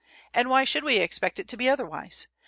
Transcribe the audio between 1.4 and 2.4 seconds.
to be otherwise?